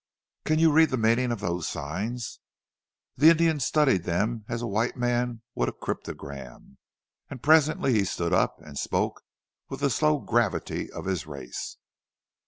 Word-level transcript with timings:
"Can 0.45 0.57
you 0.57 0.71
read 0.71 0.89
the 0.89 0.97
meaning 0.97 1.31
of 1.31 1.41
those 1.41 1.67
signs?" 1.67 2.39
The 3.17 3.29
Indian 3.29 3.59
studied 3.59 4.03
them 4.03 4.45
as 4.49 4.63
a 4.63 4.65
white 4.65 4.97
man 4.97 5.43
would 5.53 5.69
a 5.69 5.71
cryptogram, 5.71 6.79
and 7.29 7.43
presently 7.43 7.93
he 7.93 8.03
stood 8.05 8.33
up, 8.33 8.59
and 8.63 8.79
spoke 8.79 9.21
with 9.69 9.81
the 9.81 9.91
slow 9.91 10.17
gravity 10.17 10.91
of 10.91 11.05
his 11.05 11.27
race. 11.27 11.77